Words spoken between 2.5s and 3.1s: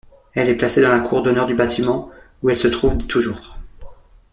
se trouve